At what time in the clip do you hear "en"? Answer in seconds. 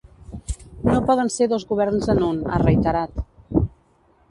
2.15-2.25